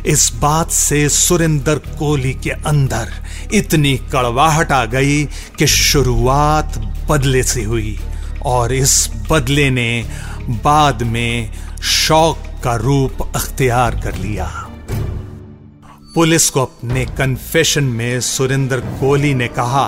इस 0.05 0.31
बात 0.35 0.71
से 0.71 1.09
सुरिंदर 1.09 1.75
कोहली 1.75 2.33
के 2.33 2.49
अंदर 2.49 3.13
इतनी 3.53 3.97
कड़वाहट 3.97 4.71
आ 4.71 4.85
गई 4.85 5.23
कि 5.25 5.67
शुरुआत 5.67 6.77
बदले 7.09 7.43
से 7.43 7.63
हुई 7.63 7.99
और 8.45 8.73
इस 8.73 9.09
बदले 9.31 9.69
ने 9.69 10.05
बाद 10.49 11.03
में 11.03 11.51
शौक 11.81 12.37
का 12.63 12.75
रूप 12.75 13.31
अख्तियार 13.35 13.95
कर 13.95 14.15
लिया। 14.15 14.69
पुलिस 16.15 16.49
को 16.49 16.61
अपने 16.61 17.05
कन्फेशन 17.05 17.83
में 17.83 18.21
सुरिंदर 18.21 18.79
कोहली 18.79 19.33
ने 19.33 19.47
कहा 19.47 19.87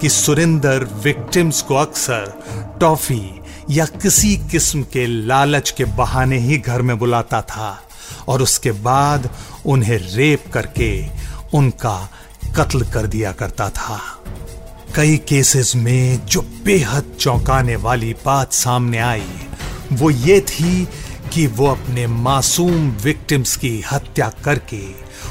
कि 0.00 0.08
सुरिंदर 0.08 0.84
विक्टिम्स 1.04 1.62
को 1.62 1.74
अक्सर 1.74 2.78
टॉफी 2.80 3.40
या 3.70 3.84
किसी 3.84 4.36
किस्म 4.50 4.82
के 4.82 5.06
लालच 5.06 5.70
के 5.70 5.84
बहाने 5.84 6.38
ही 6.38 6.58
घर 6.58 6.82
में 6.82 6.98
बुलाता 6.98 7.40
था 7.42 7.82
और 8.28 8.42
उसके 8.42 8.72
बाद 8.72 9.28
उन्हें 9.66 9.98
रेप 10.14 10.44
करके 10.52 11.06
उनका 11.54 12.10
कत्ल 12.56 12.84
कर 12.84 13.06
दिया 13.06 13.32
करता 13.32 13.68
था। 13.70 13.98
कई 14.94 15.16
केसेस 15.16 15.72
में 15.76 16.26
जो 16.26 16.40
बेहद 16.64 17.16
चौंकाने 17.20 17.76
वाली 17.76 18.12
बात 18.24 18.52
सामने 18.52 18.98
आई, 18.98 19.26
वो 19.92 20.10
ये 20.10 20.40
थी 20.40 20.88
कि 21.32 21.46
वो 21.46 21.66
अपने 21.66 22.06
मासूम 22.06 22.90
विक्टिम्स 22.90 23.56
की 23.56 23.84
हत्या 23.92 24.28
करके 24.44 24.84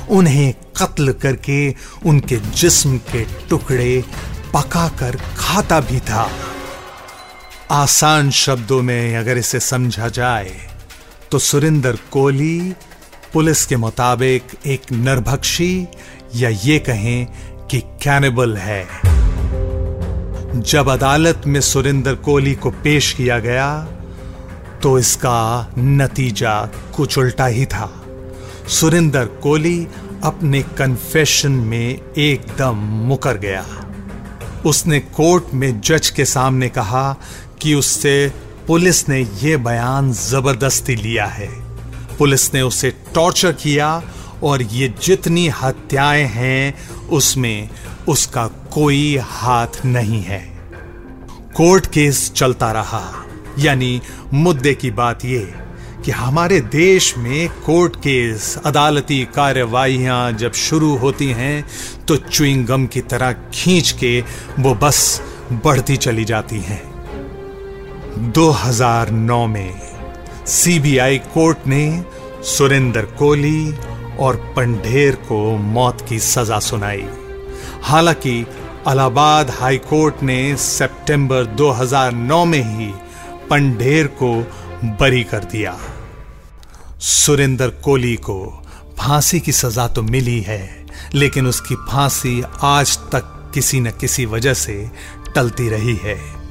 उन्हें 0.09 0.53
कत्ल 0.77 1.13
करके 1.13 1.75
उनके 2.05 2.37
जिस्म 2.37 2.97
के 2.97 3.25
टुकड़े 3.49 4.03
पकाकर 4.53 5.19
खाता 5.37 5.79
भी 5.79 5.99
था। 5.99 6.29
आसान 7.71 8.29
शब्दों 8.31 8.81
में 8.81 9.17
अगर 9.17 9.37
इसे 9.37 9.59
समझा 9.59 10.07
जाए 10.07 10.49
तो 11.31 11.39
सुरिंदर 11.39 11.97
कोहली 12.11 12.73
पुलिस 13.33 13.65
के 13.65 13.77
मुताबिक 13.77 14.43
एक 14.65 14.81
नरभक्षी 14.91 15.87
या 16.35 16.49
ये 16.49 16.77
कहें 16.79 17.27
कि 17.71 17.79
कैनिबल 18.03 18.55
है। 18.57 18.85
जब 20.61 20.89
अदालत 20.89 21.41
में 21.47 21.59
सुरिंदर 21.61 22.15
कोहली 22.15 22.53
को 22.55 22.71
पेश 22.83 23.11
किया 23.13 23.39
गया 23.39 23.69
तो 24.83 24.97
इसका 24.99 25.71
नतीजा 25.77 26.59
कुछ 26.95 27.17
उल्टा 27.17 27.45
ही 27.45 27.65
था। 27.65 27.89
सुरिंदर 28.69 29.25
कोहली 29.43 29.87
अपने 30.23 30.61
कन्फेशन 30.77 31.51
में 31.51 32.13
एकदम 32.17 32.75
मुकर 33.07 33.37
गया। 33.37 33.65
उसने 34.65 34.99
कोर्ट 34.99 35.53
में 35.53 35.81
जज 35.81 36.09
के 36.09 36.25
सामने 36.25 36.69
कहा 36.69 37.15
कि 37.65 37.73
उससे 37.73 38.31
पुलिस 38.67 39.09
ने 39.09 39.19
यह 39.43 39.57
बयान 39.57 40.11
ज़बरदस्ती 40.13 40.95
लिया 40.95 41.25
है। 41.25 41.47
पुलिस 42.17 42.53
ने 42.53 42.61
उसे 42.61 42.89
टॉर्चर 43.13 43.51
किया 43.51 44.03
और 44.43 44.61
ये 44.61 44.93
जितनी 45.03 45.47
हत्याएँ 45.47 46.25
हैं, 46.25 46.75
उसमें 47.09 47.69
उसका 48.07 48.47
कोई 48.47 49.17
हाथ 49.17 49.85
नहीं 49.85 50.21
है। 50.21 50.39
कोर्ट 51.55 51.85
केस 51.85 52.31
चलता 52.35 52.71
रहा। 52.71 53.03
यानी 53.59 54.01
मुद्दे 54.33 54.73
की 54.73 54.91
बात 54.91 55.25
यह 55.25 55.53
कि 56.05 56.11
हमारे 56.11 56.59
देश 56.61 57.17
में 57.17 57.49
कोर्ट 57.65 57.95
केस, 57.95 58.57
अदालती 58.65 59.23
कार्यवाहियाँ 59.35 60.31
जब 60.31 60.53
शुरू 60.53 60.95
होती 60.97 61.31
हैं 61.31 61.65
तो 62.07 62.15
च्विंग 62.15 62.65
गम 62.65 62.87
की 62.87 63.01
तरह 63.01 63.31
खींच 63.53 63.91
के 63.91 64.19
वो 64.59 64.75
बस 64.75 65.21
बढ़ती 65.53 65.97
चली 65.97 66.25
जाती 66.25 66.59
हैं। 66.59 66.94
2009 68.17 69.47
में 69.47 69.81
सीबीआई 70.47 71.17
कोर्ट 71.17 71.57
ने 71.67 72.05
सुरेंद्र 72.43 73.01
कोहली 73.01 73.73
और 74.19 74.53
पंडेर 74.55 75.15
को 75.15 75.57
मौत 75.57 76.05
की 76.09 76.19
सजा 76.19 76.59
सुनाई। 76.59 77.05
हालाँकि 77.81 78.45
अलाहाबाद 78.87 79.49
हाई 79.49 79.77
कोर्ट 79.77 80.23
ने 80.23 80.55
सितंबर 80.55 81.45
2009 81.45 82.45
में 82.45 82.79
ही 82.79 82.93
पंडेर 83.49 84.07
को 84.07 84.33
बरी 84.83 85.23
कर 85.23 85.43
दिया। 85.43 85.77
सुरेंद्र 86.99 87.69
कोहली 87.69 88.15
को 88.15 88.63
फांसी 88.99 89.39
की 89.39 89.51
सजा 89.51 89.87
तो 89.87 90.01
मिली 90.01 90.41
है, 90.41 90.85
लेकिन 91.13 91.47
उसकी 91.47 91.75
फांसी 91.75 92.43
आज 92.61 92.97
तक 92.97 93.51
किसी 93.53 93.79
न 93.79 93.91
किसी 93.91 94.25
वजह 94.25 94.53
से 94.53 94.91
टलती 95.35 95.69
रही 95.69 95.95
है। 95.95 96.44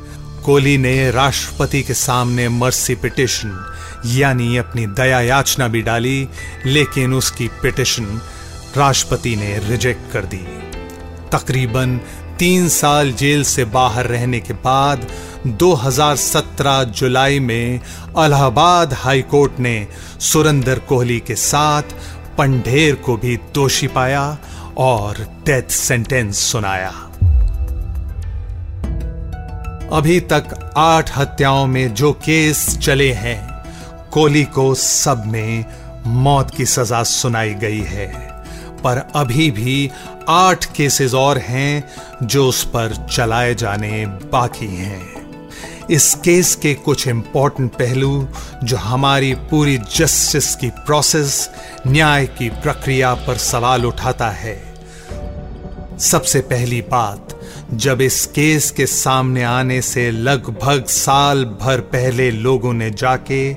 कोहली 0.45 0.79
ने 0.79 1.11
राष्ट्रपति 1.11 1.83
के 1.83 1.95
सामने 1.95 2.49
मर्सी 2.49 2.95
पिटिशन 2.95 3.75
यानी 4.07 4.57
अपनी 4.57 4.87
दया 4.87 5.21
याचना 5.21 5.69
भी 5.69 5.83
डाली, 5.83 6.29
लेकिन 6.67 7.15
उसकी 7.15 7.49
पिटिशन 7.49 8.21
राष्ट्रपति 8.77 9.37
ने 9.37 9.59
रिजेक्ट 9.59 10.13
कर 10.13 10.25
दी। 10.25 10.47
तकरीबन 11.33 12.01
तीन 12.39 12.69
साल 12.69 13.13
जेल 13.13 13.45
से 13.45 13.65
बाहर 13.65 14.07
रहने 14.07 14.41
के 14.41 14.53
बाद 14.53 15.07
2017 15.47 16.85
जुलाई 16.85 17.41
में 17.41 17.81
अलाहाबाद 18.17 18.93
हाई 18.93 19.23
कोर्ट 19.23 19.59
ने 19.59 19.89
सुरेंद्र 20.21 20.79
कोहली 20.79 21.21
के 21.21 21.35
साथ 21.35 21.83
पंढेर 22.39 22.95
को 22.95 23.17
भी 23.17 23.37
दोषी 23.37 23.87
पाया 23.87 24.39
और 24.77 25.17
डेथ 25.47 25.69
सेंटेंस 25.69 26.39
सुनाया। 26.39 27.11
अभी 29.93 30.21
तक 30.21 30.73
आठ 30.77 31.19
हत्याओं 31.19 31.67
में 31.67 31.95
जो 31.95 32.13
केस 32.13 32.79
चले 32.79 33.13
हैं, 33.13 33.65
कोहली 34.11 34.45
को 34.45 34.75
सब 34.75 35.27
में 35.27 35.65
मौत 36.07 36.51
की 36.57 36.67
सजा 36.67 37.03
सुनाई 37.03 37.55
गई 37.55 37.81
है। 37.81 38.31
पर 38.85 39.11
अभी 39.17 39.51
भी 39.51 39.91
आठ 40.29 40.65
केसेस 40.65 41.15
और 41.15 41.39
हैं 41.39 41.89
जो 42.23 42.49
उस 42.49 42.65
पर 42.65 43.09
चलाए 43.13 43.55
जाने 43.55 44.07
बाकी 44.07 44.77
हैं। 44.77 45.15
इस 45.91 46.15
केस 46.15 46.55
के 46.55 46.75
कुछ 46.75 47.09
इंपॉर्टेंट 47.09 47.73
पहलू, 47.73 48.29
जो 48.65 48.77
हमारी 48.77 49.35
पूरी 49.35 49.79
जस्टिस 49.79 50.55
की 50.55 50.71
प्रोसेस 50.71 51.51
न्याय 51.87 52.27
की 52.27 52.49
प्रक्रिया 52.49 53.15
पर 53.15 53.37
सवाल 53.37 53.85
उठाता 53.85 54.31
है। 54.31 54.75
सबसे 55.99 56.41
पहली 56.41 56.81
बात 56.81 57.34
जब 57.77 58.01
इस 58.01 58.27
केस 58.27 58.71
के 58.71 58.87
सामने 58.87 59.43
आने 59.43 59.83
से 59.83 60.11
लगभग 60.11 60.85
साल 60.85 61.45
भर 61.45 61.81
पहले 61.81 62.31
लोगों 62.31 62.73
ने 62.73 62.91
जाके 62.91 63.55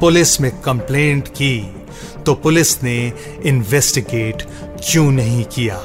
पुलिस 0.00 0.40
में 0.40 0.60
कंप्लेंट 0.60 1.28
की 1.28 1.76
तो 2.26 2.34
पुलिस 2.34 2.82
ने 2.82 3.12
इन्वेस्टिगेट 3.44 4.42
क्यों 4.90 5.10
नहीं 5.10 5.44
किया? 5.44 5.82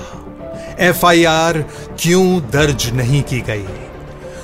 एफआईआर 0.79 1.61
क्यों 1.99 2.39
दर्ज 2.39 2.89
नहीं 2.89 3.21
की 3.21 3.39
गई? 3.39 3.67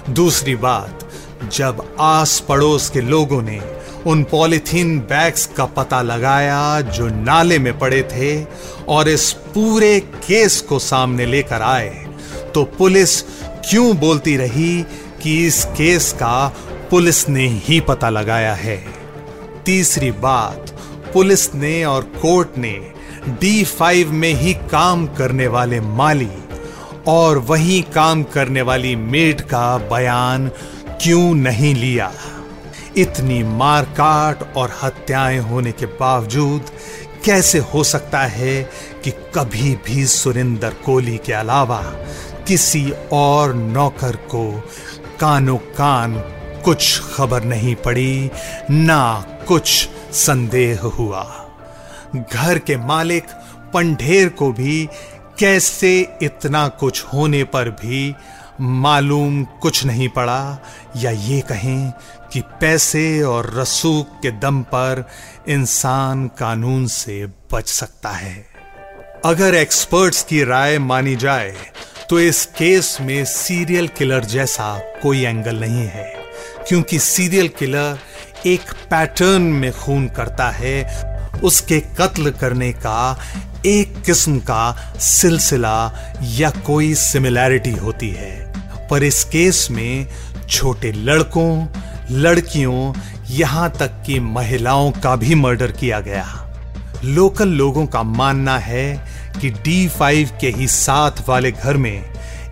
दूसरी 0.10 0.56
बात, 0.56 1.10
जब 1.54 1.96
आस 2.00 2.40
पड़ोस 2.40 2.90
के 2.90 3.02
लोगों 3.02 3.42
ने 3.42 3.62
उन 4.08 4.24
पॉलिथीन 4.24 5.00
बैग्स 5.00 5.46
का 5.46 5.66
पता 5.66 6.02
लगाया 6.02 6.82
जो 6.82 7.08
नाले 7.08 7.60
में 7.60 7.80
पड़े 7.80 8.04
थे 8.04 8.46
और 8.88 9.10
इस 9.10 9.32
पूरे 9.32 10.00
केस 10.00 10.62
को 10.62 10.80
सामने 10.80 11.26
लेकर 11.26 11.62
आए 11.62 12.13
तो 12.56 12.64
पुलिस 12.64 13.22
क्यों 13.70 13.98
बोलती 13.98 14.38
रही 14.38 14.86
कि 15.24 15.48
इस 15.48 15.66
केस 15.66 16.14
का 16.14 16.54
पुलिस 16.92 17.30
ने 17.30 17.48
ही 17.48 17.80
पता 17.80 18.10
लगाया 18.10 18.54
है? 18.54 18.86
तीसरी 19.66 20.12
बात, 20.12 20.70
पुलिस 21.14 21.56
ने 21.56 21.86
और 21.86 22.04
कोर्ट 22.04 22.58
ने 22.58 22.94
डी 23.28 23.64
फाइव 23.64 24.12
में 24.12 24.34
ही 24.34 24.54
काम 24.54 25.08
करने 25.08 25.48
वाले 25.48 25.80
माली 25.82 26.30
और 27.08 27.38
वही 27.38 27.82
काम 27.82 28.24
करने 28.24 28.62
वाली 28.62 28.96
मेड 28.96 29.42
का 29.42 29.78
बयान 29.78 30.50
क्यों 31.02 31.36
नहीं 31.36 31.76
लिया? 31.76 32.12
इतनी 32.98 33.44
मारकाट 33.44 34.58
और 34.58 34.76
हत्याएँ 34.84 35.40
होने 35.40 35.72
के 35.72 35.86
बावजूद 35.86 36.62
कैसे 37.26 37.60
हो 37.60 37.84
सकता 37.84 38.20
है 38.20 38.70
कि 39.04 39.12
कभी 39.12 39.78
भी 39.86 40.06
सुरेंद्र 40.06 40.70
कोहली 40.70 41.18
के 41.18 41.34
अलावा 41.34 41.96
किसी 42.48 42.92
और 43.14 43.54
नौकर 43.54 44.16
को 44.16 44.64
कानो 45.20 45.58
कान 45.58 46.14
कुछ 46.66 47.02
खबर 47.14 47.44
नहीं 47.44 47.76
पड़ी, 47.76 48.30
ना 48.72 49.26
कुछ 49.48 49.90
संदेह 50.14 50.82
हुआ। 50.82 51.24
घर 52.34 52.60
के 52.60 52.78
मालिक 52.78 53.24
पंढेर 53.74 54.30
को 54.30 54.52
भी 54.52 54.90
कैसे 55.40 56.18
इतना 56.22 56.68
कुछ 56.68 57.04
होने 57.04 57.44
पर 57.44 57.70
भी 57.70 58.16
मालूम 58.62 59.44
कुछ 59.44 59.86
नहीं 59.86 60.10
पड़ा, 60.10 60.60
या 60.98 61.12
ये 61.12 61.42
कहें 61.42 61.92
कि 62.34 62.42
पैसे 62.42 63.22
और 63.22 63.54
रसूख 63.54 64.20
के 64.22 64.32
दम 64.32 64.62
पर 64.62 65.04
इंसान 65.48 66.28
कानून 66.28 66.88
से 66.88 67.26
बच 67.54 67.68
सकता 67.68 68.10
है। 68.10 68.46
अगर 69.26 69.56
एक्सपर्ट्स 69.56 70.24
की 70.24 70.44
राय 70.44 70.80
मानी 70.80 71.16
जाए 71.16 71.56
तो 72.14 72.20
इस 72.20 72.46
केस 72.46 72.98
में 73.02 73.24
सीरियल 73.26 73.88
किलर 73.88 74.24
जैसा 74.24 74.66
कोई 75.02 75.24
एंगल 75.26 75.56
नहीं 75.56 75.86
है, 75.86 76.04
क्योंकि 76.68 77.00
सीरियल 77.00 77.48
किलर 77.48 77.98
एक 78.46 78.74
पैटर्न 78.92 79.42
में 79.42 79.72
खून 79.72 80.08
करता 80.08 80.50
है। 80.50 80.84
उसके 81.44 81.80
कत्ल 82.00 82.32
करने 82.32 82.72
का 82.74 83.20
एक 83.66 83.96
किस्म 84.06 84.40
का 84.40 84.94
सिलसिला 85.00 85.94
या 86.24 86.50
कोई 86.50 86.94
सिमिलैरिटी 86.96 87.72
होती 87.72 88.10
है। 88.10 88.88
पर 88.90 89.04
इस 89.04 89.24
केस 89.24 89.68
में 89.72 90.08
छोटे 90.50 90.92
लड़कों, 90.92 91.66
लड़कियों, 92.12 92.94
यहाँ 93.30 93.70
तक 93.80 94.02
कि 94.06 94.20
महिलाओं 94.20 94.92
का 94.92 95.16
भी 95.16 95.36
मर्डर 95.36 95.72
किया 95.72 96.00
गया। 96.00 96.26
लोकल 97.04 97.48
लोगों 97.48 97.86
का 97.86 98.04
मानना 98.04 98.58
है 98.58 99.13
कि 99.40 99.50
डी 99.50 99.88
फाइव 99.90 100.30
के 100.42 100.50
ही 100.50 100.68
साथ 100.68 101.28
वाले 101.30 101.52
घर 101.52 101.78
में 101.78 102.04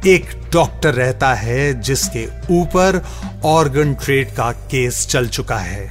एक 0.08 0.30
डॉक्टर 0.54 0.94
रहता 0.94 1.34
है 1.34 1.82
जिसके 1.82 2.26
ऊपर 2.52 3.02
ऑर्गन 3.46 3.94
ट्रेड 3.96 4.32
का 4.36 4.52
केस 4.52 5.06
चल 5.08 5.28
चुका 5.28 5.58
है। 5.58 5.90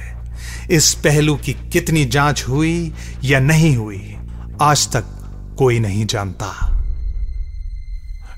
इस 0.71 0.93
पहलू 0.93 1.35
की 1.35 1.53
कितनी 1.73 2.05
जाँच 2.05 2.43
हुई 2.49 2.91
या 3.23 3.39
नहीं 3.39 3.75
हुई, 3.75 4.15
आज 4.61 4.87
तक 4.87 5.03
कोई 5.59 5.79
नहीं 5.79 6.05
जानता। 6.05 6.53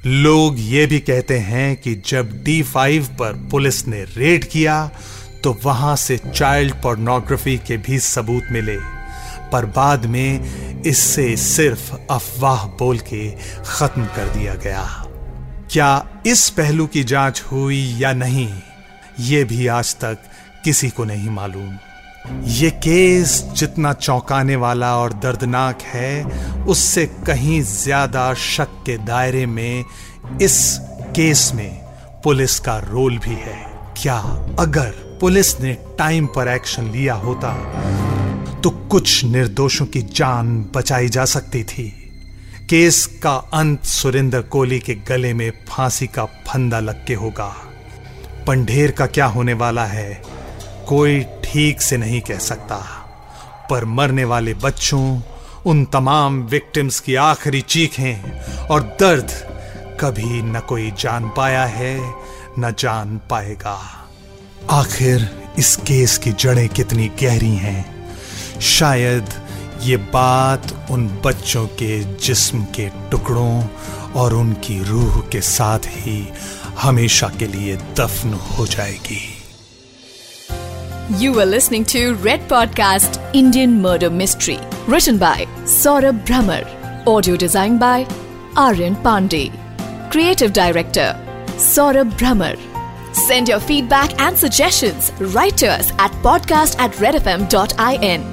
लोग 0.05 0.55
ये 0.59 0.85
भी 0.85 0.99
कहते 0.99 1.37
हैं 1.39 1.75
कि 1.75 1.95
जब 2.07 2.31
डी 2.43 2.61
फाइव 2.63 3.07
पर 3.19 3.33
पुलिस 3.51 3.87
ने 3.87 4.03
रेड 4.17 4.45
किया 4.45 4.89
तो 5.43 5.57
वहाँ 5.63 5.95
से 5.95 6.17
चाइल्ड 6.25 6.73
पोर्नोग्राफी 6.73 7.57
के 7.57 7.77
भी 7.77 7.99
सबूत 7.99 8.43
मिले। 8.51 8.77
पर 9.53 9.65
बाद 9.75 10.05
में 10.05 10.81
इससे 10.83 11.35
सिर्फ़ 11.37 11.91
अफवाह 12.11 12.65
बोल 12.79 12.97
के 13.03 13.29
खत्म 13.65 14.05
कर 14.05 14.29
दिया 14.29 14.55
गया। 14.55 14.83
क्या 15.71 16.05
इस 16.27 16.49
पहलू 16.49 16.85
की 16.87 17.03
जाँच 17.03 17.43
हुई 17.51 17.81
या 17.99 18.13
नहीं, 18.13 18.49
ये 19.21 19.43
भी 19.43 19.67
आज 19.69 19.95
तक 19.95 20.17
किसी 20.65 20.89
को 20.89 21.03
नहीं 21.03 21.29
मालूम। 21.29 21.77
ये 22.49 22.69
केस 22.83 23.41
जितना 23.55 23.93
चौंकाने 23.93 24.55
वाला 24.55 24.95
और 24.97 25.13
दर्दनाक 25.13 25.81
है, 25.83 26.23
उससे 26.65 27.05
कहीं 27.27 27.61
ज़्यादा 27.63 28.33
शक 28.33 28.81
के 28.85 28.97
दायरे 29.05 29.45
में 29.45 29.83
इस 30.41 30.77
केस 31.15 31.51
में 31.55 31.81
पुलिस 32.23 32.59
का 32.59 32.77
रोल 32.85 33.17
भी 33.17 33.35
है। 33.37 33.57
क्या 33.97 34.17
अगर 34.59 34.91
पुलिस 35.21 35.59
ने 35.61 35.73
टाइम 35.97 36.27
पर 36.27 36.47
एक्शन 36.47 36.89
लिया 36.91 37.13
होता 37.15 37.51
तो 38.63 38.69
कुछ 38.69 39.23
निर्दोषों 39.23 39.85
की 39.85 40.01
जान 40.01 40.65
बचाई 40.75 41.09
जा 41.09 41.25
सकती 41.25 41.63
थी। 41.63 41.89
केस 42.69 43.05
का 43.23 43.35
अंत 43.35 43.83
सुरेंद्र 43.83 44.41
कोहली 44.41 44.79
के 44.79 44.95
गले 44.95 45.33
में 45.33 45.51
फांसी 45.69 46.07
का 46.07 46.25
फंदा 46.25 46.79
लग 46.79 47.05
के 47.05 47.13
होगा। 47.13 47.55
पंडेर 48.47 48.91
का 48.91 49.05
क्या 49.05 49.25
होने 49.25 49.53
वाला 49.53 49.85
है, 49.85 50.21
कोई 50.87 51.19
ठीक 51.19 51.81
से 51.81 51.97
नहीं 51.97 52.21
कह 52.21 52.37
सकता। 52.37 52.77
पर 53.69 53.85
मरने 53.85 54.23
वाले 54.23 54.53
बच्चों, 54.53 55.21
उन 55.65 55.85
तमाम 55.85 56.41
विक्टिम्स 56.41 56.99
की 56.99 57.15
आखिरी 57.15 57.61
चीखें 57.61 58.39
और 58.57 58.83
दर्द 58.99 59.31
कभी 60.01 60.41
न 60.41 60.59
कोई 60.59 60.91
जान 60.99 61.31
पाया 61.37 61.65
है, 61.65 62.13
न 62.59 62.73
जान 62.79 63.19
पाएगा। 63.29 64.07
आखिर 64.71 65.29
इस 65.59 65.75
केस 65.75 66.17
की 66.17 66.31
जड़ें 66.31 66.69
कितनी 66.69 67.07
गहरी 67.23 67.55
हैं? 67.55 68.02
शायद 68.61 69.29
ये 69.83 69.97
बात 70.13 70.73
उन 70.91 71.07
बच्चों 71.25 71.65
के 71.81 72.03
जिस्म 72.25 72.63
के 72.75 72.89
टुकड़ों 73.11 73.63
और 74.21 74.33
उनकी 74.33 74.79
रूह 74.83 75.19
के 75.31 75.41
साथ 75.41 75.87
ही 75.87 76.17
हमेशा 76.81 77.29
के 77.39 77.47
लिए 77.47 77.75
दफन 77.99 78.33
हो 78.33 78.67
जाएगी 78.67 79.21
You 81.21 81.33
were 81.33 81.45
listening 81.45 81.83
to 81.85 82.15
Red 82.25 82.47
Podcast 82.47 83.19
Indian 83.33 83.81
Murder 83.81 84.09
Mystery, 84.09 84.57
written 84.87 85.17
by 85.17 85.45
Saurabh 85.65 86.23
Brahmer, 86.25 86.61
audio 87.05 87.35
designed 87.35 87.79
by 87.79 88.05
Aryan 88.55 88.95
Pandey, 88.95 89.51
creative 90.11 90.53
director 90.53 91.09
Saurabh 91.57 92.13
Brahmer. 92.21 92.55
Send 93.13 93.49
your 93.49 93.59
feedback 93.59 94.19
and 94.19 94.37
suggestions 94.37 95.11
right 95.19 95.55
to 95.57 95.67
us 95.67 95.91
at 95.99 96.11
podcast 96.23 96.79
at 96.79 96.91
redfm.in. 96.93 98.32